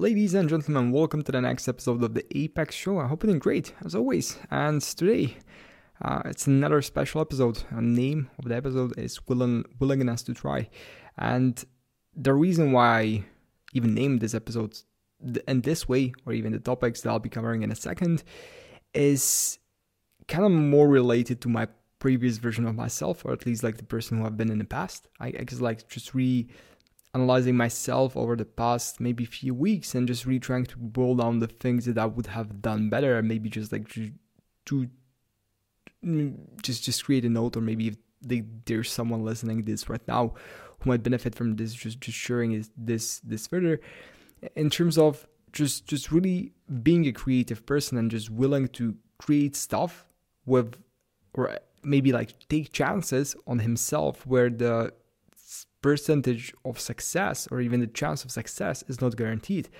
Ladies 0.00 0.32
and 0.32 0.48
gentlemen, 0.48 0.92
welcome 0.92 1.22
to 1.22 1.32
the 1.32 1.40
next 1.40 1.66
episode 1.66 2.04
of 2.04 2.14
the 2.14 2.24
Apex 2.38 2.72
Show. 2.72 3.00
I 3.00 3.08
hope 3.08 3.24
you're 3.24 3.32
doing 3.32 3.40
great, 3.40 3.74
as 3.84 3.96
always. 3.96 4.38
And 4.48 4.80
today, 4.80 5.38
uh, 6.00 6.22
it's 6.26 6.46
another 6.46 6.82
special 6.82 7.20
episode. 7.20 7.64
The 7.72 7.82
name 7.82 8.30
of 8.38 8.44
the 8.44 8.54
episode 8.54 8.96
is 8.96 9.18
Willing, 9.26 9.64
Willingness 9.80 10.22
to 10.22 10.34
Try. 10.34 10.68
And 11.16 11.64
the 12.14 12.32
reason 12.32 12.70
why 12.70 13.00
I 13.00 13.24
even 13.72 13.92
named 13.92 14.20
this 14.20 14.34
episode 14.34 14.78
in 15.48 15.62
this 15.62 15.88
way, 15.88 16.12
or 16.24 16.32
even 16.32 16.52
the 16.52 16.60
topics 16.60 17.00
that 17.00 17.10
I'll 17.10 17.18
be 17.18 17.28
covering 17.28 17.64
in 17.64 17.72
a 17.72 17.74
second, 17.74 18.22
is 18.94 19.58
kind 20.28 20.44
of 20.44 20.52
more 20.52 20.86
related 20.86 21.40
to 21.40 21.48
my 21.48 21.66
previous 21.98 22.38
version 22.38 22.68
of 22.68 22.76
myself, 22.76 23.24
or 23.24 23.32
at 23.32 23.46
least 23.46 23.64
like 23.64 23.78
the 23.78 23.82
person 23.82 24.18
who 24.18 24.26
I've 24.26 24.36
been 24.36 24.52
in 24.52 24.58
the 24.58 24.64
past. 24.64 25.08
I, 25.18 25.26
I 25.26 25.42
guess 25.42 25.58
like 25.58 25.88
just 25.88 26.14
re 26.14 26.46
analyzing 27.14 27.56
myself 27.56 28.16
over 28.16 28.36
the 28.36 28.44
past 28.44 29.00
maybe 29.00 29.24
few 29.24 29.54
weeks 29.54 29.94
and 29.94 30.06
just 30.06 30.26
really 30.26 30.38
trying 30.38 30.66
to 30.66 30.76
boil 30.78 31.16
down 31.16 31.38
the 31.38 31.46
things 31.46 31.86
that 31.86 31.98
I 31.98 32.06
would 32.06 32.26
have 32.26 32.60
done 32.60 32.90
better 32.90 33.22
maybe 33.22 33.48
just 33.48 33.72
like 33.72 33.88
to, 33.90 34.10
to 34.66 34.88
mm, 36.04 36.36
just 36.62 36.84
just 36.84 37.04
create 37.04 37.24
a 37.24 37.28
note 37.28 37.56
or 37.56 37.60
maybe 37.60 37.88
if 37.88 37.96
they, 38.20 38.42
there's 38.66 38.90
someone 38.90 39.24
listening 39.24 39.64
this 39.64 39.88
right 39.88 40.06
now 40.08 40.34
who 40.80 40.90
might 40.90 41.02
benefit 41.02 41.34
from 41.34 41.56
this 41.56 41.74
just 41.74 42.00
just 42.00 42.16
sharing 42.16 42.52
is 42.52 42.70
this 42.76 43.20
this 43.20 43.46
further. 43.46 43.80
In 44.54 44.70
terms 44.70 44.98
of 44.98 45.26
just 45.52 45.86
just 45.86 46.12
really 46.12 46.52
being 46.82 47.06
a 47.06 47.12
creative 47.12 47.64
person 47.66 47.98
and 47.98 48.10
just 48.10 48.30
willing 48.30 48.68
to 48.68 48.96
create 49.18 49.56
stuff 49.56 50.06
with 50.46 50.76
or 51.34 51.58
maybe 51.82 52.12
like 52.12 52.48
take 52.48 52.72
chances 52.72 53.34
on 53.46 53.58
himself 53.60 54.26
where 54.26 54.50
the 54.50 54.92
percentage 55.88 56.52
of 56.66 56.78
success 56.78 57.48
or 57.50 57.62
even 57.62 57.80
the 57.80 57.86
chance 57.86 58.22
of 58.22 58.30
success 58.30 58.84
is 58.88 59.00
not 59.00 59.16
guaranteed. 59.16 59.70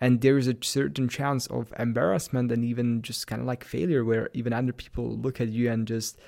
And 0.00 0.20
there 0.20 0.38
is 0.38 0.46
a 0.46 0.56
certain 0.62 1.08
chance 1.08 1.48
of 1.48 1.72
embarrassment 1.76 2.52
and 2.52 2.64
even 2.64 3.02
just 3.02 3.26
kind 3.26 3.40
of 3.42 3.48
like 3.48 3.64
failure 3.64 4.04
where 4.04 4.30
even 4.32 4.52
other 4.52 4.72
people 4.72 5.06
look 5.24 5.40
at 5.40 5.48
you 5.48 5.68
and 5.72 5.88
just 5.88 6.20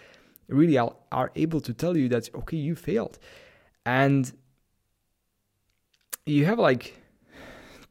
really 0.49 0.77
are, 0.77 1.31
able 1.37 1.61
to 1.61 1.73
tell 1.73 1.97
you 1.97 2.09
that 2.09 2.29
okay 2.35 2.57
you 2.57 2.75
failed. 2.75 3.21
And 3.87 4.33
you 6.27 6.45
have 6.47 6.59
like 6.59 6.85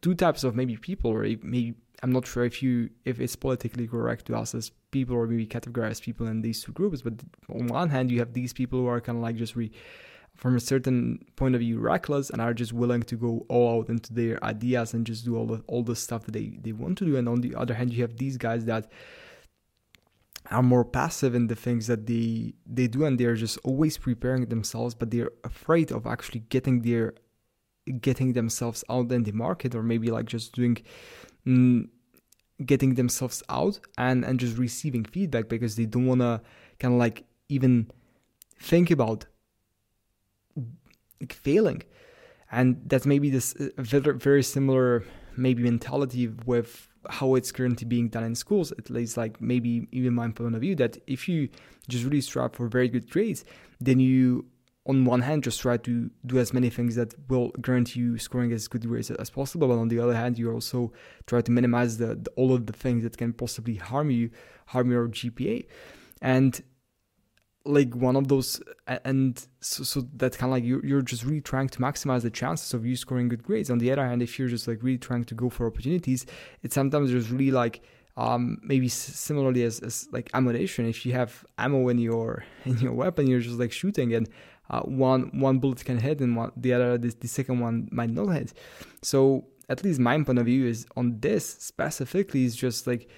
two 0.01 0.13
types 0.13 0.43
of 0.43 0.53
maybe 0.53 0.75
people 0.75 1.11
or 1.11 1.21
maybe 1.53 1.75
i'm 2.03 2.11
not 2.11 2.25
sure 2.25 2.45
if 2.51 2.63
you 2.63 2.89
if 3.05 3.19
it's 3.19 3.35
politically 3.35 3.87
correct 3.87 4.25
to 4.25 4.33
us 4.41 4.55
as 4.55 4.71
people 4.89 5.15
or 5.15 5.27
maybe 5.27 5.45
categorize 5.45 6.01
people 6.01 6.25
in 6.25 6.41
these 6.41 6.63
two 6.63 6.71
groups 6.71 7.01
but 7.01 7.13
on 7.53 7.67
one 7.67 7.89
hand 7.89 8.09
you 8.09 8.19
have 8.19 8.33
these 8.33 8.53
people 8.53 8.79
who 8.79 8.87
are 8.87 9.01
kind 9.01 9.17
of 9.17 9.21
like 9.21 9.35
just 9.35 9.55
re 9.55 9.69
from 10.35 10.55
a 10.55 10.59
certain 10.59 11.23
point 11.35 11.53
of 11.53 11.61
view 11.61 11.79
reckless 11.79 12.29
and 12.29 12.41
are 12.41 12.53
just 12.53 12.73
willing 12.73 13.03
to 13.03 13.15
go 13.15 13.45
all 13.47 13.79
out 13.79 13.89
into 13.89 14.13
their 14.13 14.43
ideas 14.43 14.93
and 14.93 15.05
just 15.05 15.23
do 15.23 15.37
all 15.37 15.45
the 15.45 15.63
all 15.67 15.83
the 15.83 15.95
stuff 15.95 16.25
that 16.25 16.31
they, 16.31 16.57
they 16.61 16.71
want 16.71 16.97
to 16.97 17.05
do. 17.05 17.15
And 17.17 17.29
on 17.29 17.41
the 17.41 17.55
other 17.55 17.73
hand 17.73 17.93
you 17.93 18.01
have 18.01 18.17
these 18.17 18.37
guys 18.37 18.65
that 18.65 18.91
are 20.49 20.63
more 20.63 20.83
passive 20.83 21.35
in 21.35 21.47
the 21.47 21.55
things 21.55 21.87
that 21.87 22.07
they 22.07 22.53
they 22.65 22.87
do 22.87 23.05
and 23.05 23.19
they're 23.19 23.35
just 23.35 23.59
always 23.63 23.97
preparing 23.97 24.45
themselves 24.47 24.95
but 24.95 25.11
they're 25.11 25.31
afraid 25.43 25.91
of 25.91 26.07
actually 26.07 26.39
getting 26.49 26.81
their 26.81 27.13
getting 27.99 28.33
themselves 28.33 28.83
out 28.89 29.11
in 29.11 29.23
the 29.23 29.31
market 29.31 29.75
or 29.75 29.83
maybe 29.83 30.09
like 30.09 30.25
just 30.25 30.53
doing 30.53 30.77
mm, 31.45 31.87
getting 32.65 32.95
themselves 32.95 33.43
out 33.49 33.79
and 33.97 34.25
and 34.25 34.39
just 34.39 34.57
receiving 34.57 35.05
feedback 35.05 35.47
because 35.47 35.75
they 35.75 35.85
don't 35.85 36.07
want 36.07 36.21
to 36.21 36.41
kind 36.79 36.93
of 36.93 36.99
like 36.99 37.23
even 37.49 37.89
think 38.59 38.91
about 38.91 39.25
failing 41.29 41.83
and 42.51 42.81
that's 42.85 43.05
maybe 43.05 43.29
this 43.29 43.55
uh, 43.55 43.69
very, 43.77 44.43
similar 44.43 45.03
maybe 45.37 45.63
mentality 45.63 46.27
with 46.45 46.89
how 47.09 47.35
it's 47.35 47.51
currently 47.51 47.87
being 47.87 48.09
done 48.09 48.23
in 48.23 48.35
schools 48.35 48.71
at 48.73 48.89
least 48.89 49.17
like 49.17 49.41
maybe 49.41 49.87
even 49.91 50.13
my 50.13 50.29
point 50.29 50.53
of 50.53 50.61
view 50.61 50.75
that 50.75 50.97
if 51.07 51.27
you 51.27 51.49
just 51.87 52.03
really 52.03 52.21
strive 52.21 52.53
for 52.53 52.67
very 52.67 52.87
good 52.87 53.09
grades 53.09 53.43
then 53.79 53.99
you 53.99 54.45
on 54.85 55.05
one 55.05 55.21
hand 55.21 55.43
just 55.43 55.61
try 55.61 55.77
to 55.77 56.11
do 56.25 56.37
as 56.37 56.53
many 56.53 56.69
things 56.69 56.95
that 56.95 57.13
will 57.29 57.49
guarantee 57.61 58.01
you 58.01 58.17
scoring 58.17 58.51
as 58.51 58.67
good 58.67 58.87
grades 58.87 59.09
as 59.09 59.29
possible 59.29 59.67
but 59.67 59.77
on 59.77 59.87
the 59.87 59.99
other 59.99 60.13
hand 60.13 60.37
you 60.37 60.51
also 60.51 60.91
try 61.25 61.41
to 61.41 61.51
minimize 61.51 61.97
the, 61.97 62.15
the 62.15 62.29
all 62.35 62.53
of 62.53 62.67
the 62.67 62.73
things 62.73 63.03
that 63.03 63.17
can 63.17 63.33
possibly 63.33 63.75
harm 63.75 64.11
you 64.11 64.29
harm 64.67 64.91
your 64.91 65.07
gpa 65.07 65.65
and 66.21 66.61
like 67.63 67.95
one 67.95 68.15
of 68.15 68.27
those 68.27 68.59
and 68.87 69.45
so, 69.59 69.83
so 69.83 70.07
that's 70.15 70.35
kind 70.35 70.51
of 70.51 70.53
like 70.55 70.63
you're, 70.63 70.83
you're 70.85 71.01
just 71.01 71.23
really 71.23 71.41
trying 71.41 71.69
to 71.69 71.79
maximize 71.79 72.23
the 72.23 72.29
chances 72.31 72.73
of 72.73 72.85
you 72.85 72.95
scoring 72.95 73.29
good 73.29 73.43
grades. 73.43 73.69
On 73.69 73.77
the 73.77 73.91
other 73.91 74.05
hand 74.05 74.21
if 74.21 74.39
you're 74.39 74.47
just 74.47 74.67
like 74.67 74.81
really 74.81 74.97
trying 74.97 75.23
to 75.25 75.35
go 75.35 75.49
for 75.49 75.67
opportunities 75.67 76.25
it 76.63 76.73
sometimes 76.73 77.11
there's 77.11 77.29
really 77.29 77.51
like 77.51 77.83
um, 78.17 78.59
maybe 78.61 78.89
similarly 78.89 79.63
as, 79.63 79.79
as 79.79 80.07
like 80.11 80.29
ammunition. 80.33 80.85
If 80.85 81.05
you 81.05 81.13
have 81.13 81.45
ammo 81.57 81.87
in 81.89 81.99
your 81.99 82.43
in 82.65 82.77
your 82.79 82.93
weapon 82.93 83.27
you're 83.27 83.39
just 83.39 83.59
like 83.59 83.71
shooting 83.71 84.13
and 84.13 84.27
uh, 84.69 84.81
one 84.81 85.29
one 85.39 85.59
bullet 85.59 85.83
can 85.85 85.99
hit 85.99 86.19
and 86.19 86.35
one 86.35 86.51
the 86.57 86.73
other 86.73 86.97
the, 86.97 87.13
the 87.19 87.27
second 87.27 87.59
one 87.59 87.89
might 87.91 88.09
not 88.09 88.29
hit. 88.29 88.53
So 89.01 89.45
at 89.69 89.83
least 89.83 89.99
my 89.99 90.21
point 90.23 90.39
of 90.39 90.45
view 90.45 90.65
is 90.65 90.85
on 90.97 91.19
this 91.19 91.47
specifically 91.47 92.43
is 92.43 92.55
just 92.55 92.87
like 92.87 93.09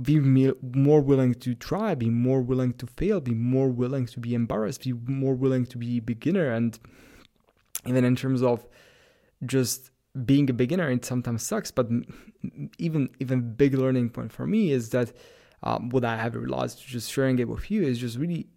be 0.00 0.20
more 0.20 1.00
willing 1.00 1.34
to 1.34 1.54
try, 1.54 1.94
be 1.94 2.10
more 2.10 2.42
willing 2.42 2.74
to 2.74 2.86
fail, 2.86 3.20
be 3.20 3.34
more 3.34 3.68
willing 3.68 4.06
to 4.06 4.20
be 4.20 4.34
embarrassed, 4.34 4.82
be 4.82 4.92
more 4.92 5.34
willing 5.34 5.64
to 5.66 5.78
be 5.78 5.96
a 5.96 6.00
beginner. 6.00 6.52
And 6.52 6.78
even 7.86 8.04
in 8.04 8.14
terms 8.14 8.42
of 8.42 8.66
just 9.44 9.90
being 10.24 10.50
a 10.50 10.52
beginner, 10.52 10.90
it 10.90 11.04
sometimes 11.04 11.46
sucks. 11.46 11.70
But 11.70 11.88
even 12.78 13.08
even 13.20 13.54
big 13.54 13.74
learning 13.74 14.10
point 14.10 14.32
for 14.32 14.46
me 14.46 14.70
is 14.70 14.90
that 14.90 15.12
um, 15.62 15.88
what 15.88 16.04
I 16.04 16.16
have 16.18 16.34
realized, 16.34 16.86
just 16.86 17.10
sharing 17.10 17.38
it 17.38 17.48
with 17.48 17.70
you, 17.70 17.82
is 17.82 17.98
just 17.98 18.18
really 18.18 18.48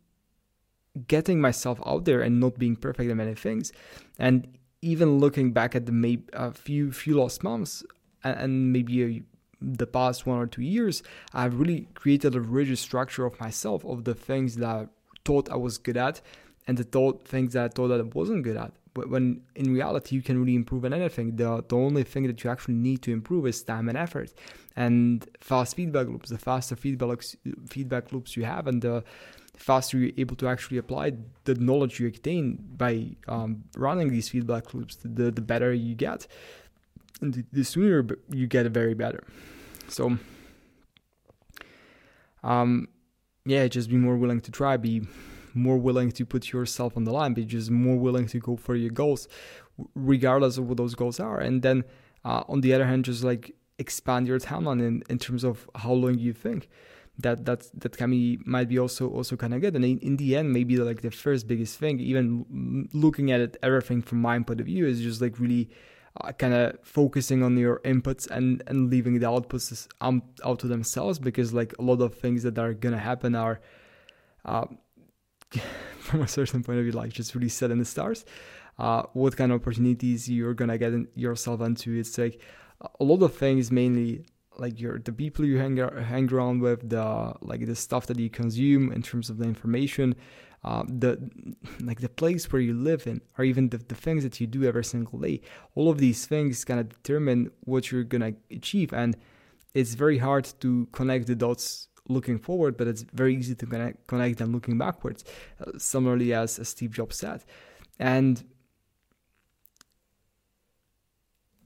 getting 1.08 1.40
myself 1.40 1.80
out 1.86 2.04
there 2.04 2.22
and 2.22 2.40
not 2.40 2.60
being 2.60 2.76
perfect 2.76 3.10
in 3.10 3.18
many 3.18 3.36
things. 3.36 3.72
And 4.18 4.58
even 4.82 5.20
looking 5.20 5.54
back 5.54 5.76
at 5.76 5.86
the 5.86 5.92
maybe 5.94 6.24
a 6.34 6.52
few 6.52 6.92
few 6.92 7.16
lost 7.16 7.44
months 7.44 7.84
and 8.24 8.74
maybe 8.74 9.04
a 9.04 9.24
the 9.62 9.88
past 9.88 10.26
one 10.26 10.40
or 10.40 10.48
two 10.48 10.62
years, 10.62 11.04
I've 11.34 11.60
really 11.60 11.88
created 11.94 12.36
a 12.36 12.42
rigid 12.42 12.78
structure 12.78 13.26
of 13.26 13.40
myself 13.40 13.84
of 13.86 14.04
the 14.04 14.14
things 14.14 14.56
that 14.58 14.70
I 14.70 14.88
thought 15.26 15.50
I 15.52 15.56
was 15.56 15.78
good 15.78 15.98
at 15.98 16.22
and 16.68 16.78
the 16.78 16.84
thought 16.84 17.28
things 17.28 17.54
that 17.54 17.66
I 17.66 17.68
thought 17.68 17.90
that 17.90 18.00
I 18.00 18.04
wasn't 18.04 18.44
good 18.44 18.58
at. 18.58 18.72
But 18.94 19.10
when 19.10 19.42
in 19.56 19.74
reality 19.74 20.16
you 20.16 20.22
can 20.22 20.40
really 20.40 20.56
improve 20.56 20.84
on 20.86 20.94
anything. 20.94 21.36
The 21.36 21.64
the 21.68 21.78
only 21.78 22.04
thing 22.04 22.24
that 22.28 22.44
you 22.44 22.50
actually 22.50 22.76
need 22.76 23.02
to 23.04 23.12
improve 23.12 23.46
is 23.46 23.62
time 23.62 23.88
and 23.90 23.98
effort. 23.98 24.34
And 24.76 25.28
fast 25.40 25.76
feedback 25.76 26.08
loops. 26.08 26.30
The 26.30 26.38
faster 26.38 26.76
feedback 26.76 27.10
loops, 27.10 27.36
feedback 27.68 28.12
loops 28.12 28.36
you 28.36 28.46
have 28.46 28.68
and 28.68 28.82
the 28.82 29.04
faster 29.56 29.98
you're 29.98 30.12
able 30.18 30.36
to 30.38 30.48
actually 30.48 30.78
apply 30.78 31.12
the 31.44 31.56
knowledge 31.56 32.00
you 32.00 32.08
attain 32.08 32.58
by 32.78 33.12
um, 33.28 33.64
running 33.76 34.10
these 34.10 34.30
feedback 34.30 34.74
loops, 34.74 34.96
the, 35.04 35.32
the 35.32 35.42
better 35.42 35.74
you 35.74 35.96
get 35.96 36.28
the, 37.22 37.46
the 37.52 37.64
sooner 37.64 38.06
you 38.32 38.48
get 38.48 38.66
very 38.68 38.94
better. 38.94 39.24
So, 39.88 40.18
um, 42.44 42.88
yeah, 43.46 43.68
just 43.68 43.90
be 43.90 43.98
more 43.98 44.18
willing 44.18 44.42
to 44.42 44.52
try, 44.52 44.78
be 44.78 45.02
more 45.54 45.78
willing 45.78 46.12
to 46.12 46.26
put 46.26 46.52
yourself 46.52 46.96
on 46.96 47.04
the 47.04 47.12
line, 47.12 47.34
be 47.34 47.46
just 47.46 47.72
more 47.72 47.98
willing 47.98 48.28
to 48.28 48.40
go 48.40 48.56
for 48.56 48.76
your 48.76 48.92
goals, 48.92 49.28
regardless 49.96 50.58
of 50.58 50.68
what 50.68 50.78
those 50.78 50.96
goals 50.96 51.20
are. 51.20 51.40
And 51.40 51.62
then, 51.62 51.84
uh, 52.24 52.44
on 52.48 52.62
the 52.62 52.74
other 52.74 52.86
hand, 52.86 53.06
just 53.06 53.24
like 53.24 53.56
expand 53.78 54.28
your 54.28 54.40
timeline 54.40 54.82
in, 54.86 55.04
in 55.10 55.18
terms 55.18 55.44
of 55.44 55.70
how 55.76 55.94
long 55.94 56.20
you 56.20 56.34
think. 56.34 56.70
That 57.22 57.44
that 57.44 57.70
that 57.82 57.98
can 57.98 58.12
be 58.12 58.40
might 58.46 58.70
be 58.70 58.80
also 58.80 59.10
also 59.10 59.36
kind 59.36 59.54
of 59.54 59.60
good, 59.60 59.76
and 59.76 59.84
in, 59.84 60.00
in 60.00 60.16
the 60.16 60.38
end, 60.38 60.54
maybe 60.54 60.78
like 60.78 61.02
the 61.02 61.12
first 61.12 61.50
biggest 61.50 61.78
thing, 61.78 62.00
even 62.00 62.88
looking 62.94 63.30
at 63.30 63.42
it, 63.42 63.58
everything 63.62 64.02
from 64.02 64.22
my 64.22 64.40
point 64.40 64.62
of 64.62 64.68
view, 64.68 64.88
is 64.88 65.02
just 65.02 65.20
like 65.20 65.38
really 65.38 65.70
uh, 66.22 66.32
kind 66.34 66.54
of 66.54 66.78
focusing 66.84 67.44
on 67.44 67.58
your 67.58 67.80
inputs 67.80 68.30
and 68.30 68.64
and 68.68 68.90
leaving 68.90 69.20
the 69.20 69.26
outputs 69.26 69.88
um, 70.02 70.22
out 70.46 70.60
to 70.60 70.68
themselves 70.68 71.20
because 71.20 71.54
like 71.54 71.74
a 71.80 71.82
lot 71.82 72.02
of 72.02 72.16
things 72.16 72.44
that 72.44 72.58
are 72.58 72.74
gonna 72.74 72.98
happen 72.98 73.36
are 73.36 73.60
uh, 74.46 74.66
from 76.00 76.22
a 76.22 76.28
certain 76.28 76.64
point 76.64 76.80
of 76.80 76.84
view 76.84 76.92
like 76.94 77.12
just 77.12 77.36
really 77.36 77.50
set 77.50 77.72
in 77.72 77.80
the 77.80 77.86
stars. 77.86 78.26
Uh, 78.78 79.04
what 79.12 79.36
kind 79.36 79.52
of 79.52 79.60
opportunities 79.62 80.30
you're 80.30 80.54
gonna 80.54 80.78
get 80.78 80.94
in 80.94 81.08
yourself 81.14 81.60
into. 81.62 81.94
It's 81.94 82.18
like 82.18 82.42
a 83.00 83.04
lot 83.04 83.22
of 83.22 83.36
things 83.36 83.72
mainly 83.72 84.26
like 84.60 84.80
your 84.80 85.00
the 85.00 85.12
people 85.14 85.46
you 85.46 85.58
hang, 85.58 85.78
hang 85.78 86.32
around 86.32 86.62
with 86.62 86.90
the 86.90 87.34
like 87.42 87.66
the 87.66 87.76
stuff 87.76 88.06
that 88.08 88.20
you 88.20 88.30
consume 88.30 88.92
in 88.92 89.02
terms 89.02 89.30
of 89.30 89.38
the 89.38 89.46
information 89.46 90.16
uh, 90.64 90.84
the 90.88 91.18
like 91.82 92.02
the 92.02 92.10
place 92.10 92.52
where 92.52 92.62
you 92.62 92.74
live 92.74 93.08
in, 93.08 93.22
or 93.38 93.46
even 93.46 93.70
the, 93.70 93.78
the 93.78 93.96
things 93.96 94.24
that 94.24 94.40
you 94.42 94.48
do 94.48 94.64
every 94.66 94.84
single 94.84 95.20
day. 95.20 95.42
All 95.76 95.90
of 95.90 96.00
these 96.00 96.26
things 96.26 96.66
kind 96.66 96.80
of 96.80 96.90
determine 96.90 97.52
what 97.62 97.92
you're 97.92 98.04
gonna 98.04 98.34
achieve, 98.52 98.94
and 98.94 99.16
it's 99.74 99.94
very 99.94 100.18
hard 100.18 100.52
to 100.60 100.88
connect 100.92 101.28
the 101.28 101.36
dots 101.36 101.88
looking 102.10 102.40
forward, 102.40 102.76
but 102.76 102.88
it's 102.88 103.04
very 103.14 103.36
easy 103.36 103.56
to 103.56 103.66
connect, 103.66 104.08
connect 104.08 104.40
them 104.40 104.52
looking 104.52 104.78
backwards. 104.78 105.24
Uh, 105.66 105.78
similarly, 105.78 106.34
as, 106.34 106.58
as 106.60 106.70
Steve 106.70 106.92
Jobs 106.92 107.18
said, 107.18 107.46
and 108.00 108.44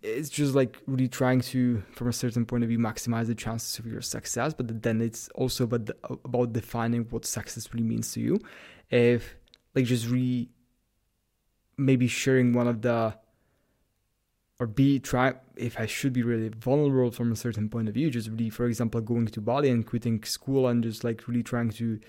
it's 0.04 0.30
just 0.30 0.54
like 0.54 0.78
really 0.86 1.08
trying 1.08 1.40
to, 1.40 1.82
from 1.94 2.10
a 2.10 2.14
certain 2.14 2.46
point 2.46 2.64
of 2.64 2.70
view, 2.70 2.78
maximize 2.78 3.28
the 3.28 3.36
chances 3.36 3.80
of 3.80 3.88
your 3.88 4.02
success. 4.02 4.54
But 4.54 4.84
then 4.84 5.02
it's 5.02 5.30
also 5.30 5.64
about, 5.64 5.86
the, 5.86 5.96
about 6.26 6.52
defining 6.52 7.06
what 7.10 7.26
success 7.26 7.74
really 7.74 7.86
means 7.86 8.12
to 8.14 8.20
you. 8.20 8.40
If 8.90 9.36
like 9.74 9.86
just 9.86 10.08
really 10.10 10.50
maybe 11.78 12.08
sharing 12.08 12.54
one 12.54 12.68
of 12.68 12.82
the 12.82 13.18
or 14.60 14.68
be 14.68 15.00
try 15.00 15.34
if 15.56 15.80
I 15.80 15.88
should 15.88 16.14
be 16.14 16.22
really 16.22 16.50
vulnerable 16.50 17.12
from 17.12 17.32
a 17.32 17.36
certain 17.36 17.70
point 17.70 17.88
of 17.88 17.94
view, 17.94 18.10
just 18.10 18.30
really, 18.30 18.50
for 18.50 18.66
example, 18.66 19.02
going 19.02 19.28
to 19.28 19.42
Bali 19.42 19.70
and 19.70 19.86
quitting 19.86 20.24
school 20.24 20.68
and 20.68 20.84
just 20.84 21.04
like 21.04 21.28
really 21.28 21.44
trying 21.44 21.70
to 21.72 22.00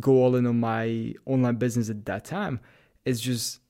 go 0.00 0.12
all 0.12 0.34
in 0.36 0.46
on 0.46 0.60
my 0.60 1.14
online 1.24 1.56
business 1.56 1.88
at 1.88 2.04
that 2.06 2.24
time. 2.24 2.60
It's 3.04 3.20
just 3.20 3.60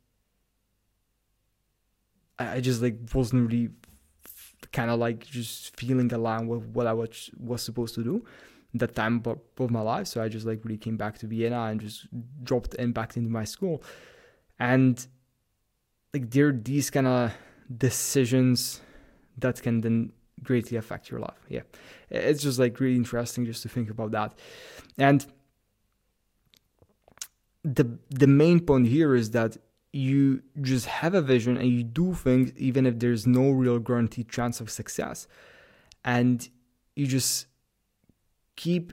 I 2.39 2.61
just 2.61 2.83
like 2.83 2.99
wasn't 3.15 3.51
really 3.51 3.71
kind 4.73 4.91
of 4.91 4.99
like 4.99 5.27
just 5.27 5.77
feeling 5.77 6.13
aligned 6.13 6.49
with 6.49 6.65
what 6.67 6.87
I 6.87 6.93
was 6.93 7.31
was 7.39 7.63
supposed 7.63 7.95
to 7.97 8.05
do 8.05 8.25
that 8.75 8.95
time 8.95 9.23
of 9.25 9.71
my 9.71 9.81
life. 9.81 10.07
So 10.07 10.23
I 10.23 10.29
just 10.29 10.47
like 10.47 10.65
really 10.65 10.79
came 10.79 10.97
back 10.97 11.19
to 11.19 11.27
Vienna 11.27 11.63
and 11.65 11.81
just 11.81 12.07
dropped 12.43 12.75
in 12.75 12.93
back 12.93 13.17
into 13.17 13.31
my 13.31 13.45
school. 13.45 13.83
And 14.59 15.05
like 16.13 16.31
there 16.31 16.49
are 16.49 16.53
these 16.53 16.91
kind 16.91 17.07
of 17.07 17.33
decisions 17.77 18.81
that 19.39 19.63
can 19.63 19.81
then 19.81 20.13
greatly 20.43 20.77
affect 20.77 21.11
your 21.11 21.21
life. 21.21 21.45
Yeah. 21.49 21.63
It's 22.11 22.43
just 22.43 22.59
like 22.59 22.79
really 22.81 22.97
interesting 22.97 23.47
just 23.47 23.63
to 23.63 23.69
think 23.69 23.91
about 23.91 24.11
that. 24.13 24.39
And 24.99 25.27
the 27.65 27.99
the 28.11 28.27
main 28.27 28.61
point 28.61 28.87
here 28.87 29.15
is 29.15 29.31
that 29.33 29.57
you 29.93 30.43
just 30.61 30.87
have 30.87 31.15
a 31.15 31.23
vision 31.23 31.57
and 31.57 31.69
you 31.69 31.83
do 31.83 32.15
things 32.15 32.53
even 32.57 32.87
if 32.87 32.99
there's 32.99 33.27
no 33.27 33.51
real 33.51 33.79
guaranteed 33.79 34.29
chance 34.29 34.61
of 34.61 34.71
success. 34.71 35.27
And 36.05 36.49
you 36.95 37.07
just 37.07 37.47
keep 38.57 38.93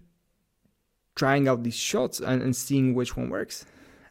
trying 1.15 1.47
out 1.47 1.63
these 1.63 1.75
shots 1.75 2.19
and, 2.19 2.41
and 2.41 2.55
seeing 2.55 2.93
which 2.93 3.15
one 3.15 3.29
works 3.29 3.65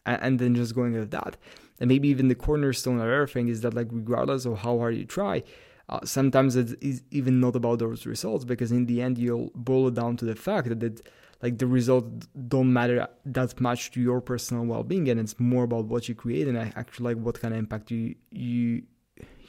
and, 0.05 0.21
and, 0.21 0.39
then 0.39 0.55
just 0.55 0.75
going 0.75 0.93
with 0.93 1.11
that. 1.11 1.37
And 1.79 1.87
maybe 1.87 2.07
even 2.07 2.27
the 2.27 2.35
cornerstone 2.35 2.99
of 2.99 3.09
everything 3.09 3.47
is 3.47 3.61
that 3.61 3.73
like 3.73 3.87
regardless 3.91 4.45
of 4.45 4.59
how 4.59 4.77
hard 4.77 4.95
you 4.95 5.05
try 5.05 5.43
uh, 5.87 5.99
sometimes 6.03 6.55
it's 6.55 6.73
even 7.11 7.39
not 7.39 7.55
about 7.55 7.79
those 7.79 8.05
results 8.05 8.43
because 8.43 8.71
in 8.71 8.85
the 8.87 9.01
end 9.01 9.17
you'll 9.17 9.51
boil 9.53 9.87
it 9.87 9.93
down 9.93 10.17
to 10.17 10.25
the 10.25 10.35
fact 10.35 10.67
that 10.67 10.81
it, 10.81 11.07
like 11.41 11.57
the 11.57 11.67
results 11.67 12.27
don't 12.47 12.71
matter 12.71 13.07
that 13.25 13.59
much 13.59 13.91
to 13.91 14.01
your 14.01 14.21
personal 14.21 14.65
well-being 14.65 15.09
and 15.09 15.19
it's 15.19 15.39
more 15.39 15.63
about 15.63 15.85
what 15.85 16.07
you 16.07 16.15
create 16.15 16.47
and 16.47 16.57
actually 16.57 17.15
like 17.15 17.23
what 17.23 17.39
kind 17.39 17.53
of 17.53 17.59
impact 17.59 17.91
you 17.91 18.15
you 18.31 18.83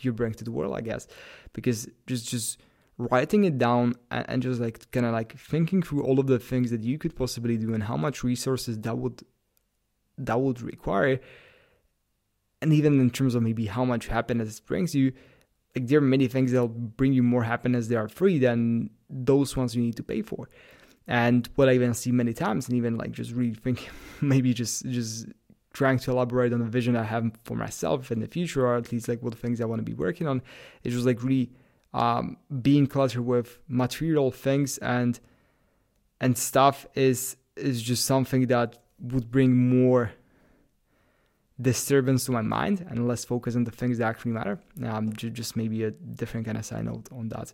you 0.00 0.12
bring 0.12 0.32
to 0.34 0.44
the 0.44 0.50
world 0.50 0.76
i 0.76 0.80
guess. 0.80 1.06
Because 1.52 1.88
just 2.06 2.28
just 2.28 2.60
writing 2.98 3.44
it 3.44 3.58
down 3.58 3.94
and, 4.10 4.24
and 4.28 4.42
just 4.42 4.60
like 4.60 4.90
kind 4.90 5.06
of 5.06 5.12
like 5.12 5.38
thinking 5.38 5.82
through 5.82 6.02
all 6.02 6.18
of 6.18 6.26
the 6.26 6.38
things 6.38 6.70
that 6.70 6.82
you 6.82 6.98
could 6.98 7.14
possibly 7.14 7.56
do 7.56 7.74
and 7.74 7.82
how 7.82 7.96
much 7.96 8.24
resources 8.24 8.78
that 8.80 8.96
would 8.96 9.22
that 10.16 10.40
would 10.40 10.62
require 10.62 11.20
and 12.62 12.72
even 12.72 12.98
in 12.98 13.10
terms 13.10 13.34
of 13.34 13.42
maybe 13.42 13.66
how 13.66 13.84
much 13.84 14.06
happiness 14.06 14.58
it 14.58 14.66
brings 14.66 14.94
you 14.94 15.12
like 15.74 15.86
there 15.86 15.98
are 15.98 16.02
many 16.02 16.26
things 16.26 16.52
that'll 16.52 16.68
bring 16.68 17.12
you 17.12 17.22
more 17.22 17.42
happiness 17.42 17.88
that 17.88 17.96
are 17.96 18.08
free 18.08 18.38
than 18.38 18.88
those 19.10 19.54
ones 19.58 19.76
you 19.76 19.82
need 19.82 19.96
to 19.96 20.02
pay 20.02 20.22
for 20.22 20.48
and 21.06 21.48
what 21.54 21.68
I 21.68 21.72
even 21.74 21.94
see 21.94 22.12
many 22.12 22.32
times, 22.32 22.68
and 22.68 22.76
even 22.76 22.96
like 22.96 23.12
just 23.12 23.32
really 23.32 23.54
thinking, 23.54 23.88
maybe 24.20 24.52
just 24.54 24.84
just 24.86 25.26
trying 25.72 25.98
to 25.98 26.10
elaborate 26.10 26.52
on 26.52 26.60
the 26.60 26.64
vision 26.64 26.96
I 26.96 27.02
have 27.02 27.30
for 27.44 27.54
myself 27.54 28.10
in 28.10 28.20
the 28.20 28.26
future, 28.26 28.66
or 28.66 28.76
at 28.76 28.90
least 28.92 29.08
like 29.08 29.22
what 29.22 29.32
the 29.32 29.38
things 29.38 29.60
I 29.60 29.66
want 29.66 29.80
to 29.80 29.84
be 29.84 29.94
working 29.94 30.26
on, 30.26 30.42
is 30.82 30.94
just 30.94 31.06
like 31.06 31.22
really 31.22 31.50
um, 31.92 32.36
being 32.62 32.86
cluttered 32.86 33.24
with 33.24 33.58
material 33.68 34.30
things 34.30 34.78
and 34.78 35.18
and 36.20 36.36
stuff 36.36 36.86
is 36.94 37.36
is 37.56 37.82
just 37.82 38.04
something 38.04 38.46
that 38.46 38.78
would 39.00 39.30
bring 39.30 39.56
more 39.68 40.12
disturbance 41.60 42.26
to 42.26 42.32
my 42.32 42.42
mind 42.42 42.86
and 42.90 43.08
less 43.08 43.24
focus 43.24 43.56
on 43.56 43.64
the 43.64 43.70
things 43.70 43.98
that 43.98 44.06
actually 44.06 44.32
matter. 44.32 44.58
Um, 44.84 45.12
just 45.14 45.56
maybe 45.56 45.84
a 45.84 45.90
different 45.90 46.46
kind 46.46 46.58
of 46.58 46.64
side 46.64 46.84
note 46.84 47.08
on 47.12 47.28
that 47.30 47.52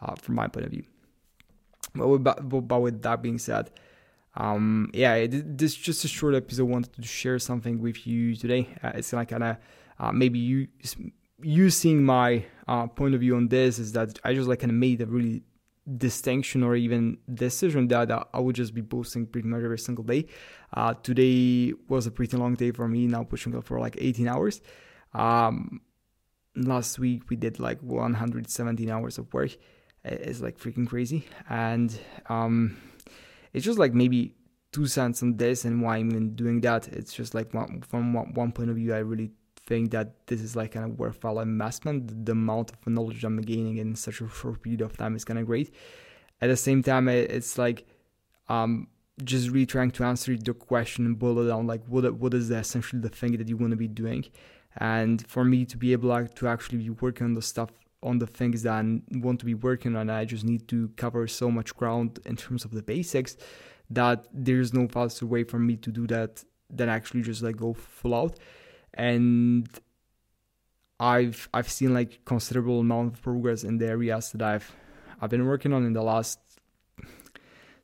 uh, 0.00 0.14
from 0.14 0.36
my 0.36 0.48
point 0.48 0.66
of 0.66 0.72
view. 0.72 0.84
But 1.94 2.08
with, 2.08 2.24
but 2.24 2.80
with 2.80 3.02
that 3.02 3.22
being 3.22 3.38
said, 3.38 3.70
um, 4.34 4.90
yeah, 4.94 5.26
this 5.28 5.72
is 5.72 5.76
just 5.76 6.04
a 6.04 6.08
short 6.08 6.34
episode. 6.34 6.64
Wanted 6.64 6.94
to 6.94 7.02
share 7.02 7.38
something 7.38 7.80
with 7.80 8.06
you 8.06 8.34
today. 8.34 8.68
Uh, 8.82 8.92
it's 8.94 9.12
like 9.12 9.28
kind 9.28 9.44
of 9.44 9.56
uh, 9.98 10.12
maybe 10.12 10.38
you 10.38 10.68
you 11.42 11.70
seeing 11.70 12.04
my 12.04 12.44
uh, 12.68 12.86
point 12.86 13.14
of 13.14 13.20
view 13.20 13.36
on 13.36 13.48
this 13.48 13.78
is 13.78 13.92
that 13.92 14.18
I 14.24 14.32
just 14.34 14.48
like 14.48 14.60
kind 14.60 14.70
of 14.70 14.76
made 14.76 15.00
a 15.00 15.06
really 15.06 15.42
distinction 15.98 16.62
or 16.62 16.76
even 16.76 17.18
decision 17.34 17.88
that 17.88 18.28
I 18.32 18.38
would 18.38 18.54
just 18.54 18.72
be 18.72 18.82
posting 18.82 19.26
pretty 19.26 19.48
much 19.48 19.62
every 19.62 19.78
single 19.78 20.04
day. 20.04 20.26
Uh, 20.72 20.94
today 20.94 21.74
was 21.88 22.06
a 22.06 22.10
pretty 22.10 22.36
long 22.36 22.54
day 22.54 22.70
for 22.70 22.88
me. 22.88 23.06
Now 23.06 23.24
pushing 23.24 23.54
up 23.56 23.64
for 23.64 23.80
like 23.80 23.96
18 23.98 24.28
hours. 24.28 24.60
Um, 25.12 25.80
last 26.54 26.98
week 26.98 27.28
we 27.28 27.36
did 27.36 27.58
like 27.58 27.80
117 27.80 28.88
hours 28.88 29.18
of 29.18 29.32
work 29.34 29.56
is 30.04 30.42
like 30.42 30.58
freaking 30.58 30.86
crazy. 30.86 31.26
And 31.48 31.98
um, 32.28 32.76
it's 33.52 33.64
just 33.64 33.78
like 33.78 33.94
maybe 33.94 34.34
two 34.72 34.86
cents 34.86 35.22
on 35.22 35.36
this 35.36 35.64
and 35.64 35.82
why 35.82 35.98
I'm 35.98 36.10
even 36.10 36.34
doing 36.34 36.60
that. 36.62 36.88
It's 36.88 37.12
just 37.12 37.34
like 37.34 37.52
one, 37.54 37.82
from 37.82 38.12
one 38.34 38.52
point 38.52 38.70
of 38.70 38.76
view, 38.76 38.94
I 38.94 38.98
really 38.98 39.30
think 39.66 39.92
that 39.92 40.26
this 40.26 40.40
is 40.40 40.56
like 40.56 40.72
kind 40.72 40.90
of 40.90 40.98
worthwhile 40.98 41.40
investment. 41.40 42.24
The 42.26 42.32
amount 42.32 42.72
of 42.72 42.86
knowledge 42.86 43.24
I'm 43.24 43.40
gaining 43.40 43.78
in 43.78 43.94
such 43.94 44.20
a 44.20 44.28
short 44.28 44.62
period 44.62 44.80
of 44.80 44.96
time 44.96 45.14
is 45.14 45.24
kind 45.24 45.38
of 45.38 45.46
great. 45.46 45.72
At 46.40 46.48
the 46.48 46.56
same 46.56 46.82
time, 46.82 47.08
it's 47.08 47.58
like 47.58 47.86
um, 48.48 48.88
just 49.22 49.50
really 49.50 49.66
trying 49.66 49.92
to 49.92 50.04
answer 50.04 50.36
the 50.36 50.54
question 50.54 51.06
and 51.06 51.18
boil 51.18 51.38
it 51.40 51.48
down. 51.48 51.66
Like, 51.66 51.82
what 51.86 52.12
what 52.14 52.34
is 52.34 52.50
essentially 52.50 53.00
the 53.00 53.08
thing 53.08 53.36
that 53.36 53.48
you 53.48 53.56
want 53.56 53.70
to 53.70 53.76
be 53.76 53.88
doing? 53.88 54.24
And 54.78 55.24
for 55.28 55.44
me 55.44 55.64
to 55.66 55.76
be 55.76 55.92
able 55.92 56.26
to 56.26 56.48
actually 56.48 56.78
be 56.78 56.90
working 56.90 57.26
on 57.26 57.34
the 57.34 57.42
stuff 57.42 57.70
on 58.02 58.18
the 58.18 58.26
things 58.26 58.62
that 58.62 58.72
I 58.72 59.00
want 59.10 59.40
to 59.40 59.46
be 59.46 59.54
working 59.54 59.96
on. 59.96 60.10
I 60.10 60.24
just 60.24 60.44
need 60.44 60.68
to 60.68 60.88
cover 60.96 61.26
so 61.28 61.50
much 61.50 61.74
ground 61.76 62.18
in 62.26 62.36
terms 62.36 62.64
of 62.64 62.72
the 62.72 62.82
basics 62.82 63.36
that 63.90 64.26
there's 64.32 64.72
no 64.72 64.88
faster 64.88 65.26
way 65.26 65.44
for 65.44 65.58
me 65.58 65.76
to 65.76 65.90
do 65.90 66.06
that 66.08 66.44
than 66.70 66.88
actually 66.88 67.22
just 67.22 67.42
like 67.42 67.56
go 67.56 67.74
full 67.74 68.14
out. 68.14 68.38
And 68.94 69.68
I've 70.98 71.48
I've 71.52 71.70
seen 71.70 71.94
like 71.94 72.24
considerable 72.24 72.80
amount 72.80 73.14
of 73.14 73.22
progress 73.22 73.64
in 73.64 73.78
the 73.78 73.86
areas 73.86 74.32
that 74.32 74.42
I've 74.42 74.72
I've 75.20 75.30
been 75.30 75.46
working 75.46 75.72
on 75.72 75.84
in 75.84 75.92
the 75.92 76.02
last 76.02 76.38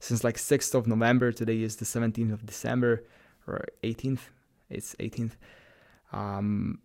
since 0.00 0.24
like 0.24 0.36
6th 0.36 0.74
of 0.74 0.86
November. 0.86 1.32
Today 1.32 1.62
is 1.62 1.76
the 1.76 1.84
17th 1.84 2.32
of 2.32 2.46
December 2.46 3.04
or 3.46 3.64
18th. 3.82 4.20
It's 4.70 4.94
18th. 4.96 5.32
Um, 6.12 6.80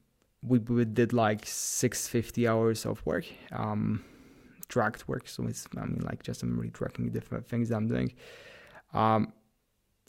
we, 0.45 0.59
we 0.59 0.85
did 0.85 1.13
like 1.13 1.45
650 1.45 2.47
hours 2.47 2.85
of 2.85 3.05
work 3.05 3.25
um 3.51 4.03
tracked 4.67 5.07
work 5.07 5.27
so 5.27 5.45
it's 5.45 5.67
i 5.77 5.85
mean 5.85 6.01
like 6.01 6.23
just 6.23 6.43
i'm 6.43 6.57
really 6.57 6.71
tracking 6.71 7.09
different 7.09 7.47
things 7.47 7.71
i'm 7.71 7.87
doing. 7.87 8.13
Um 8.93 9.33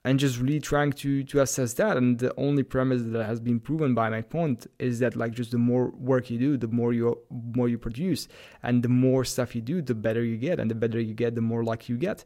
and 0.06 0.18
just 0.18 0.38
really 0.38 0.60
trying 0.60 0.92
to 0.92 1.24
to 1.24 1.40
assess 1.40 1.72
that 1.74 1.96
and 1.96 2.18
the 2.18 2.32
only 2.36 2.62
premise 2.62 3.02
that 3.04 3.24
has 3.24 3.40
been 3.40 3.58
proven 3.58 3.94
by 3.94 4.08
my 4.10 4.20
point 4.20 4.66
is 4.78 4.98
that 4.98 5.16
like 5.16 5.32
just 5.32 5.50
the 5.50 5.58
more 5.58 5.90
work 5.96 6.30
you 6.30 6.38
do 6.38 6.56
the 6.56 6.68
more 6.68 6.92
you 6.92 7.18
more 7.30 7.68
you 7.68 7.78
produce 7.78 8.28
and 8.62 8.82
the 8.82 8.88
more 8.88 9.24
stuff 9.24 9.54
you 9.54 9.62
do 9.62 9.80
the 9.80 9.94
better 9.94 10.22
you 10.22 10.36
get 10.36 10.60
and 10.60 10.70
the 10.70 10.74
better 10.74 11.00
you 11.00 11.14
get 11.14 11.34
the 11.34 11.40
more 11.40 11.64
luck 11.64 11.88
you 11.88 11.96
get 11.96 12.24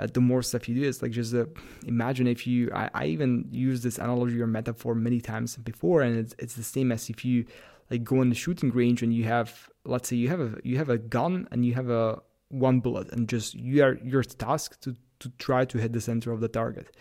uh, 0.00 0.06
the 0.12 0.20
more 0.20 0.42
stuff 0.42 0.68
you 0.68 0.74
do 0.74 0.88
it's 0.88 1.02
like 1.02 1.12
just 1.12 1.34
uh, 1.34 1.44
imagine 1.86 2.26
if 2.26 2.46
you 2.46 2.70
I, 2.74 2.90
I 2.94 3.04
even 3.06 3.46
use 3.50 3.82
this 3.82 3.98
analogy 3.98 4.40
or 4.40 4.46
metaphor 4.46 4.94
many 4.94 5.20
times 5.20 5.56
before 5.56 6.02
and 6.02 6.18
it's, 6.18 6.34
it's 6.38 6.54
the 6.54 6.62
same 6.62 6.90
as 6.90 7.10
if 7.10 7.24
you 7.24 7.44
like 7.90 8.04
go 8.04 8.22
in 8.22 8.28
the 8.28 8.34
shooting 8.34 8.70
range 8.70 9.02
and 9.02 9.12
you 9.12 9.24
have 9.24 9.68
let's 9.84 10.08
say 10.08 10.16
you 10.16 10.28
have 10.28 10.40
a 10.40 10.58
you 10.64 10.78
have 10.78 10.88
a 10.88 10.98
gun 10.98 11.48
and 11.50 11.64
you 11.64 11.74
have 11.74 11.90
a 11.90 12.20
one 12.48 12.80
bullet 12.80 13.10
and 13.12 13.28
just 13.28 13.54
you 13.54 13.82
are 13.82 13.98
your 14.02 14.22
task 14.22 14.80
to 14.80 14.96
to 15.18 15.28
try 15.38 15.64
to 15.64 15.78
hit 15.78 15.92
the 15.92 16.00
center 16.00 16.32
of 16.32 16.40
the 16.40 16.48
target. 16.48 16.94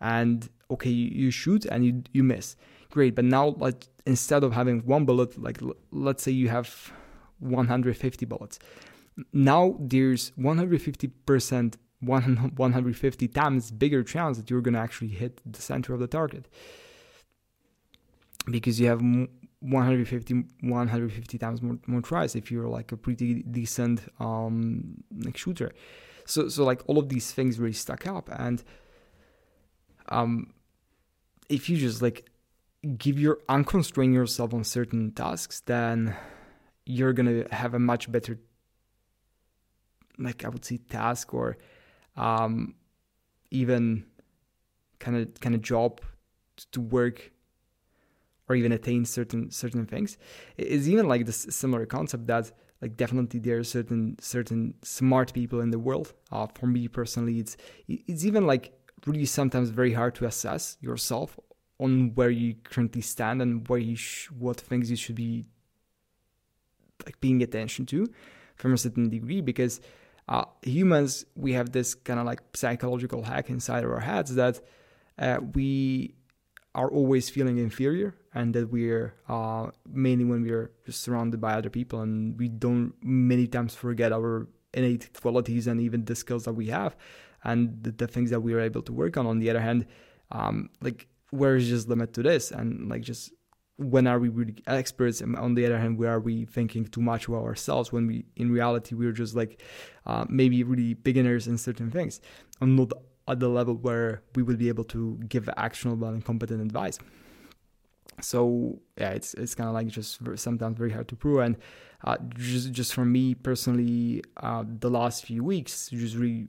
And 0.00 0.48
okay 0.70 0.90
you, 0.90 1.08
you 1.24 1.30
shoot 1.30 1.64
and 1.66 1.84
you 1.84 2.02
you 2.12 2.22
miss. 2.22 2.56
Great 2.90 3.14
but 3.14 3.24
now 3.24 3.48
like 3.58 3.86
instead 4.06 4.44
of 4.44 4.52
having 4.52 4.80
one 4.80 5.04
bullet 5.04 5.40
like 5.40 5.60
l- 5.62 5.74
let's 5.90 6.22
say 6.22 6.32
you 6.32 6.48
have 6.48 6.92
150 7.40 8.26
bullets. 8.26 8.58
Now 9.32 9.76
there's 9.80 10.30
150% 10.32 11.74
150 12.00 13.28
times 13.28 13.70
bigger 13.70 14.02
chance 14.02 14.36
that 14.38 14.50
you're 14.50 14.60
going 14.60 14.74
to 14.74 14.80
actually 14.80 15.08
hit 15.08 15.40
the 15.44 15.60
center 15.60 15.94
of 15.94 16.00
the 16.00 16.06
target. 16.06 16.48
Because 18.50 18.80
you 18.80 18.86
have 18.86 19.00
150 19.60 20.44
150 20.60 21.38
times 21.38 21.60
more, 21.60 21.78
more 21.86 22.00
tries 22.00 22.36
if 22.36 22.50
you're 22.50 22.68
like 22.68 22.92
a 22.92 22.96
pretty 22.96 23.42
decent 23.42 24.02
um 24.20 25.02
like 25.18 25.36
shooter. 25.36 25.72
So 26.24 26.48
so 26.48 26.64
like 26.64 26.82
all 26.86 26.98
of 26.98 27.08
these 27.08 27.32
things 27.32 27.58
really 27.58 27.72
stack 27.72 28.06
up 28.06 28.30
and 28.32 28.62
um 30.08 30.54
if 31.48 31.68
you 31.68 31.76
just 31.76 32.00
like 32.00 32.30
give 32.96 33.18
your 33.18 33.38
unconstrain 33.48 34.14
yourself 34.14 34.54
on 34.54 34.62
certain 34.64 35.10
tasks 35.10 35.60
then 35.66 36.14
you're 36.86 37.12
gonna 37.12 37.44
have 37.50 37.74
a 37.74 37.78
much 37.78 38.10
better 38.10 38.38
like 40.18 40.44
I 40.44 40.48
would 40.48 40.64
say 40.64 40.78
task 40.78 41.34
or 41.34 41.58
um, 42.18 42.74
even 43.50 44.04
kind 44.98 45.16
of 45.16 45.40
kind 45.40 45.54
of 45.54 45.62
job 45.62 46.00
to 46.72 46.80
work 46.80 47.30
or 48.48 48.56
even 48.56 48.72
attain 48.72 49.04
certain 49.04 49.50
certain 49.50 49.86
things. 49.86 50.18
It's 50.56 50.88
even 50.88 51.08
like 51.08 51.24
this 51.24 51.46
similar 51.50 51.86
concept 51.86 52.26
that 52.26 52.50
like 52.82 52.96
definitely 52.96 53.40
there 53.40 53.58
are 53.58 53.64
certain 53.64 54.16
certain 54.20 54.74
smart 54.82 55.32
people 55.32 55.60
in 55.60 55.70
the 55.70 55.78
world. 55.78 56.12
Uh, 56.32 56.46
for 56.54 56.66
me 56.66 56.88
personally, 56.88 57.38
it's 57.38 57.56
it's 57.86 58.24
even 58.24 58.46
like 58.46 58.72
really 59.06 59.26
sometimes 59.26 59.70
very 59.70 59.92
hard 59.92 60.14
to 60.16 60.26
assess 60.26 60.76
yourself 60.80 61.38
on 61.78 62.12
where 62.16 62.30
you 62.30 62.54
currently 62.64 63.00
stand 63.00 63.40
and 63.40 63.68
where 63.68 63.78
you 63.78 63.94
sh- 63.94 64.30
what 64.32 64.60
things 64.60 64.90
you 64.90 64.96
should 64.96 65.14
be 65.14 65.46
like 67.06 67.20
paying 67.20 67.40
attention 67.42 67.86
to 67.86 68.08
from 68.56 68.72
a 68.72 68.76
certain 68.76 69.08
degree 69.08 69.40
because 69.40 69.80
uh, 70.28 70.44
humans 70.62 71.24
we 71.34 71.52
have 71.52 71.72
this 71.72 71.94
kind 71.94 72.20
of 72.20 72.26
like 72.26 72.40
psychological 72.54 73.22
hack 73.22 73.50
inside 73.50 73.84
of 73.84 73.90
our 73.90 74.00
heads 74.00 74.34
that 74.34 74.60
uh, 75.18 75.38
we 75.54 76.14
are 76.74 76.90
always 76.90 77.28
feeling 77.30 77.58
inferior 77.58 78.14
and 78.34 78.54
that 78.54 78.70
we're 78.70 79.14
uh, 79.28 79.68
mainly 79.90 80.24
when 80.24 80.42
we're 80.42 80.70
surrounded 80.88 81.40
by 81.40 81.54
other 81.54 81.70
people 81.70 82.00
and 82.02 82.38
we 82.38 82.48
don't 82.48 82.92
many 83.02 83.46
times 83.46 83.74
forget 83.74 84.12
our 84.12 84.46
innate 84.74 85.10
qualities 85.20 85.66
and 85.66 85.80
even 85.80 86.04
the 86.04 86.14
skills 86.14 86.44
that 86.44 86.52
we 86.52 86.66
have 86.66 86.94
and 87.44 87.82
the, 87.82 87.90
the 87.90 88.06
things 88.06 88.30
that 88.30 88.40
we 88.40 88.52
are 88.52 88.60
able 88.60 88.82
to 88.82 88.92
work 88.92 89.16
on. 89.16 89.26
On 89.26 89.38
the 89.38 89.48
other 89.50 89.60
hand 89.60 89.86
um, 90.30 90.68
like 90.80 91.08
where 91.30 91.56
is 91.56 91.68
just 91.68 91.88
limit 91.88 92.12
to 92.14 92.22
this? 92.22 92.50
And 92.50 92.88
like 92.88 93.02
just 93.02 93.32
when 93.78 94.08
are 94.08 94.18
we 94.18 94.28
really 94.28 94.56
experts? 94.66 95.20
And 95.20 95.36
on 95.36 95.54
the 95.54 95.64
other 95.64 95.78
hand 95.78 95.98
where 95.98 96.10
are 96.10 96.20
we 96.20 96.44
thinking 96.44 96.84
too 96.84 97.00
much 97.00 97.28
about 97.28 97.44
ourselves 97.44 97.92
when 97.92 98.06
we 98.06 98.24
in 98.36 98.50
reality 98.50 98.94
we're 98.94 99.12
just 99.12 99.34
like 99.34 99.62
uh, 100.04 100.26
maybe 100.28 100.62
really 100.64 100.94
beginners 100.94 101.46
in 101.46 101.56
certain 101.56 101.90
things 101.90 102.20
and 102.60 102.76
not 102.76 102.92
at 103.28 103.40
the 103.40 103.48
level 103.48 103.74
where 103.74 104.22
we 104.34 104.42
would 104.42 104.58
be 104.58 104.68
able 104.68 104.84
to 104.84 105.18
give 105.28 105.48
actionable 105.56 106.08
and 106.08 106.24
competent 106.24 106.60
advice. 106.60 106.98
So 108.20 108.80
yeah 108.98 109.10
it's 109.10 109.34
it's 109.34 109.54
kind 109.54 109.68
of 109.68 109.74
like 109.74 109.86
just 109.86 110.18
sometimes 110.34 110.76
very 110.76 110.90
hard 110.90 111.06
to 111.08 111.16
prove. 111.16 111.38
And 111.38 111.56
uh, 112.04 112.16
just 112.36 112.72
just 112.72 112.94
for 112.94 113.04
me 113.04 113.34
personally 113.34 114.24
uh, 114.38 114.64
the 114.66 114.90
last 114.90 115.24
few 115.24 115.44
weeks 115.44 115.88
just 115.90 116.16
really 116.16 116.48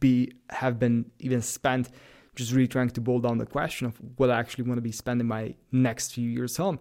be 0.00 0.32
have 0.50 0.78
been 0.78 1.10
even 1.18 1.42
spent 1.42 1.90
just 2.34 2.52
really 2.52 2.68
trying 2.68 2.90
to 2.90 3.00
boil 3.00 3.20
down 3.20 3.38
the 3.38 3.46
question 3.46 3.86
of 3.86 3.96
what 4.16 4.30
I 4.30 4.38
actually 4.38 4.64
want 4.64 4.78
to 4.78 4.82
be 4.82 4.92
spending 4.92 5.26
my 5.26 5.54
next 5.72 6.14
few 6.14 6.28
years 6.28 6.58
on, 6.58 6.78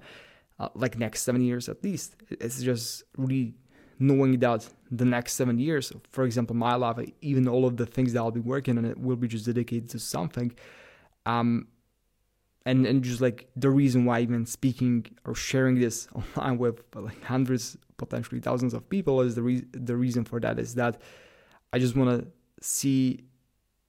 uh, 0.59 0.69
like 0.75 0.97
next 0.97 1.21
seven 1.21 1.41
years 1.41 1.69
at 1.69 1.83
least. 1.83 2.15
It's 2.29 2.61
just 2.61 3.03
really 3.17 3.55
knowing 3.99 4.39
that 4.39 4.67
the 4.91 5.05
next 5.05 5.33
seven 5.33 5.59
years, 5.59 5.91
for 6.09 6.23
example, 6.25 6.55
my 6.55 6.75
life, 6.75 6.97
even 7.21 7.47
all 7.47 7.65
of 7.65 7.77
the 7.77 7.85
things 7.85 8.13
that 8.13 8.19
I'll 8.19 8.31
be 8.31 8.39
working 8.39 8.77
on, 8.77 8.85
it 8.85 8.97
will 8.97 9.15
be 9.15 9.27
just 9.27 9.45
dedicated 9.45 9.89
to 9.91 9.99
something. 9.99 10.53
Um, 11.25 11.67
and 12.65 12.85
and 12.85 13.03
just 13.03 13.21
like 13.21 13.49
the 13.55 13.69
reason 13.69 14.05
why 14.05 14.21
even 14.21 14.45
speaking 14.45 15.05
or 15.25 15.35
sharing 15.35 15.79
this 15.79 16.07
online 16.37 16.57
with 16.57 16.81
like 16.95 17.23
hundreds, 17.23 17.77
potentially 17.97 18.39
thousands 18.39 18.73
of 18.73 18.89
people 18.89 19.21
is 19.21 19.35
the 19.35 19.41
re- 19.41 19.65
the 19.71 19.95
reason 19.95 20.23
for 20.23 20.39
that 20.39 20.59
is 20.59 20.75
that 20.75 21.01
I 21.73 21.79
just 21.79 21.95
want 21.95 22.21
to 22.21 22.27
see 22.61 23.25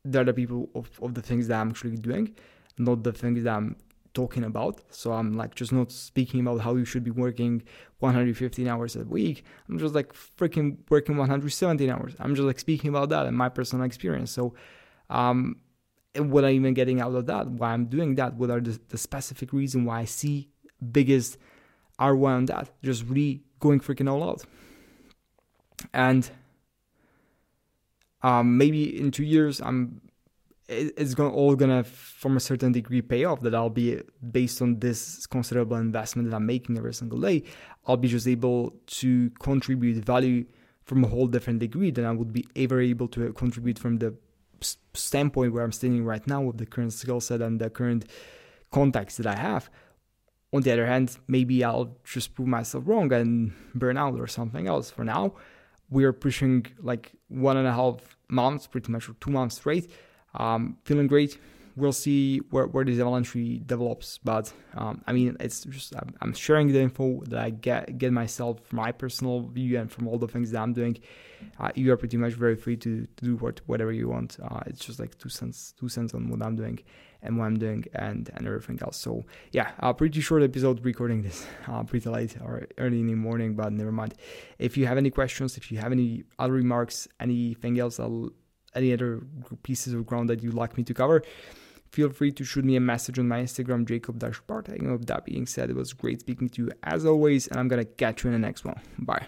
the 0.04 0.20
other 0.20 0.32
people 0.32 0.68
of, 0.74 0.90
of 1.02 1.14
the 1.14 1.22
things 1.22 1.48
that 1.48 1.60
I'm 1.60 1.70
actually 1.70 1.96
doing, 1.96 2.34
not 2.78 3.02
the 3.02 3.12
things 3.12 3.44
that 3.44 3.54
I'm 3.54 3.76
talking 4.12 4.44
about. 4.44 4.80
So 4.90 5.12
I'm 5.12 5.34
like 5.34 5.54
just 5.54 5.72
not 5.72 5.90
speaking 5.90 6.40
about 6.40 6.60
how 6.60 6.76
you 6.76 6.84
should 6.84 7.04
be 7.04 7.10
working 7.10 7.62
115 7.98 8.68
hours 8.68 8.96
a 8.96 9.04
week. 9.04 9.44
I'm 9.68 9.78
just 9.78 9.94
like 9.94 10.12
freaking 10.12 10.78
working 10.88 11.16
117 11.16 11.90
hours. 11.90 12.14
I'm 12.18 12.34
just 12.34 12.46
like 12.46 12.58
speaking 12.58 12.90
about 12.90 13.08
that 13.10 13.26
and 13.26 13.36
my 13.36 13.48
personal 13.48 13.84
experience. 13.84 14.30
So, 14.30 14.54
um, 15.10 15.56
what 16.16 16.44
I'm 16.44 16.52
even 16.52 16.74
getting 16.74 17.00
out 17.00 17.14
of 17.14 17.26
that, 17.26 17.48
why 17.48 17.72
I'm 17.72 17.86
doing 17.86 18.14
that, 18.14 18.34
what 18.34 18.50
are 18.50 18.60
the, 18.60 18.78
the 18.88 18.98
specific 18.98 19.52
reason 19.52 19.84
why 19.84 20.00
I 20.00 20.04
see 20.04 20.48
biggest 20.92 21.38
ROI 22.00 22.30
on 22.30 22.44
that, 22.46 22.70
just 22.82 23.04
really 23.04 23.42
going 23.58 23.80
freaking 23.80 24.08
all 24.10 24.22
out. 24.22 24.44
And 25.92 26.30
um, 28.24 28.56
maybe 28.56 28.98
in 28.98 29.10
two 29.12 29.22
years 29.22 29.60
i'm 29.60 30.00
it's 30.66 31.12
going 31.12 31.30
all 31.30 31.54
gonna 31.54 31.84
from 31.84 32.38
a 32.38 32.40
certain 32.40 32.72
degree 32.72 33.02
pay 33.02 33.24
off 33.24 33.42
that 33.42 33.54
i'll 33.54 33.68
be 33.68 34.00
based 34.32 34.62
on 34.62 34.80
this 34.80 35.26
considerable 35.26 35.76
investment 35.76 36.30
that 36.30 36.34
i'm 36.34 36.46
making 36.46 36.76
every 36.78 36.94
single 36.94 37.20
day 37.20 37.42
i'll 37.86 37.98
be 37.98 38.08
just 38.08 38.26
able 38.26 38.74
to 38.86 39.30
contribute 39.40 40.02
value 40.02 40.44
from 40.84 41.04
a 41.04 41.06
whole 41.06 41.26
different 41.26 41.58
degree 41.58 41.90
than 41.90 42.06
i 42.06 42.10
would 42.10 42.32
be 42.32 42.46
ever 42.56 42.80
able 42.80 43.06
to 43.06 43.30
contribute 43.34 43.78
from 43.78 43.98
the 43.98 44.14
standpoint 44.94 45.52
where 45.52 45.62
i'm 45.62 45.72
standing 45.72 46.02
right 46.02 46.26
now 46.26 46.40
with 46.40 46.56
the 46.56 46.66
current 46.66 46.94
skill 46.94 47.20
set 47.20 47.42
and 47.42 47.60
the 47.60 47.68
current 47.68 48.06
contacts 48.72 49.18
that 49.18 49.26
i 49.26 49.36
have. 49.36 49.70
On 50.52 50.62
the 50.62 50.72
other 50.72 50.86
hand 50.86 51.18
maybe 51.28 51.62
i'll 51.62 51.98
just 52.04 52.34
prove 52.34 52.48
myself 52.48 52.84
wrong 52.86 53.12
and 53.12 53.52
burn 53.74 53.98
out 53.98 54.18
or 54.18 54.26
something 54.26 54.66
else 54.66 54.90
for 54.90 55.04
now 55.04 55.34
we're 55.90 56.12
pushing 56.12 56.66
like 56.80 57.12
one 57.28 57.56
and 57.56 57.66
a 57.66 57.72
half 57.72 58.16
months, 58.28 58.66
pretty 58.66 58.90
much 58.90 59.08
two 59.20 59.30
months 59.30 59.56
straight. 59.56 59.90
Um, 60.34 60.78
feeling 60.84 61.06
great. 61.06 61.38
We'll 61.76 61.92
see 61.92 62.38
where, 62.50 62.66
where 62.66 62.84
this 62.84 63.00
avalanche 63.00 63.32
develops, 63.66 64.18
but 64.18 64.52
um, 64.76 65.02
I 65.06 65.12
mean, 65.12 65.36
it's 65.40 65.64
just 65.64 65.92
I'm 66.20 66.32
sharing 66.32 66.72
the 66.72 66.80
info 66.80 67.22
that 67.28 67.40
I 67.40 67.50
get 67.50 67.98
get 67.98 68.12
myself 68.12 68.60
from 68.64 68.76
my 68.76 68.92
personal 68.92 69.40
view 69.40 69.78
and 69.78 69.90
from 69.90 70.06
all 70.06 70.18
the 70.18 70.28
things 70.28 70.52
that 70.52 70.60
I'm 70.60 70.72
doing. 70.72 70.98
Uh, 71.58 71.70
you 71.74 71.92
are 71.92 71.96
pretty 71.96 72.16
much 72.16 72.34
very 72.34 72.56
free 72.56 72.76
to, 72.76 73.06
to 73.16 73.24
do 73.24 73.36
what, 73.36 73.60
whatever 73.66 73.92
you 73.92 74.08
want. 74.08 74.38
Uh, 74.42 74.60
it's 74.66 74.84
just 74.84 74.98
like 74.98 75.18
two 75.18 75.28
cents 75.28 75.74
two 75.78 75.88
cents 75.88 76.14
on 76.14 76.28
what 76.28 76.42
I'm 76.42 76.56
doing 76.56 76.78
and 77.22 77.38
what 77.38 77.46
I'm 77.46 77.58
doing 77.58 77.84
and 77.94 78.30
and 78.34 78.46
everything 78.46 78.78
else. 78.82 78.96
So 78.96 79.24
yeah, 79.52 79.72
uh, 79.80 79.92
pretty 79.92 80.20
short 80.20 80.42
episode 80.42 80.84
recording 80.84 81.22
this 81.22 81.46
uh, 81.68 81.82
pretty 81.82 82.08
late 82.08 82.36
or 82.40 82.66
early 82.78 83.00
in 83.00 83.06
the 83.08 83.14
morning, 83.14 83.54
but 83.56 83.72
never 83.72 83.92
mind. 83.92 84.14
If 84.58 84.76
you 84.76 84.86
have 84.86 84.98
any 84.98 85.10
questions, 85.10 85.56
if 85.56 85.72
you 85.72 85.78
have 85.78 85.92
any 85.92 86.24
other 86.38 86.52
remarks, 86.52 87.08
anything 87.18 87.80
else, 87.80 87.98
I'll, 87.98 88.30
any 88.74 88.92
other 88.92 89.22
pieces 89.62 89.92
of 89.92 90.06
ground 90.06 90.28
that 90.30 90.42
you'd 90.42 90.54
like 90.54 90.76
me 90.76 90.84
to 90.84 90.94
cover. 90.94 91.22
Feel 91.94 92.10
free 92.10 92.32
to 92.32 92.42
shoot 92.42 92.64
me 92.64 92.74
a 92.74 92.80
message 92.80 93.20
on 93.20 93.28
my 93.28 93.40
Instagram, 93.40 93.86
Jacob 93.86 94.18
Bartek. 94.48 94.82
With 94.82 95.06
that 95.06 95.24
being 95.24 95.46
said, 95.46 95.70
it 95.70 95.76
was 95.76 95.92
great 95.92 96.18
speaking 96.18 96.48
to 96.48 96.62
you 96.64 96.72
as 96.82 97.06
always, 97.06 97.46
and 97.46 97.60
I'm 97.60 97.68
gonna 97.68 97.84
catch 97.84 98.24
you 98.24 98.30
in 98.30 98.32
the 98.32 98.44
next 98.44 98.64
one. 98.64 98.80
Bye. 98.98 99.24